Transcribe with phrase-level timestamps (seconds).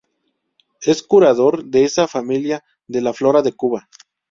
[0.81, 3.87] Es curador de esa familia de la Flora de Cuba.